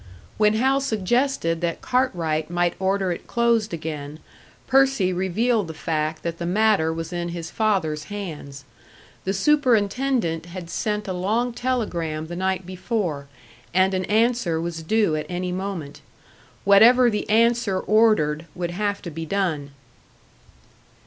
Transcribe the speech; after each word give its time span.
When 0.39 0.55
Hal 0.55 0.81
suggested 0.81 1.61
that 1.61 1.83
Cartwright 1.83 2.49
might 2.49 2.73
order 2.79 3.11
it 3.11 3.27
closed 3.27 3.71
again, 3.71 4.17
Percy 4.65 5.13
revealed 5.13 5.67
the 5.67 5.75
fact 5.75 6.23
that 6.23 6.39
the 6.39 6.45
matter 6.47 6.91
was 6.91 7.13
in 7.13 7.29
his 7.29 7.51
father's 7.51 8.05
hands. 8.05 8.65
The 9.25 9.33
superintendent 9.35 10.47
had 10.47 10.71
sent 10.71 11.07
a 11.07 11.13
long 11.13 11.53
telegram 11.53 12.25
the 12.25 12.35
night 12.35 12.65
before, 12.65 13.27
and 13.75 13.93
an 13.93 14.05
answer 14.05 14.59
was 14.59 14.81
due 14.81 15.15
at 15.15 15.27
any 15.29 15.51
moment. 15.51 16.01
Whatever 16.63 17.11
the 17.11 17.29
answer 17.29 17.79
ordered 17.79 18.47
would 18.55 18.71
have 18.71 19.03
to 19.03 19.11
be 19.11 19.27
done. 19.27 19.69